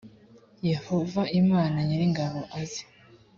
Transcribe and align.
yehova 0.71 1.21
imana 1.41 1.77
nyir’ 1.87 2.01
ingabo 2.07 2.39
aze 2.59 2.83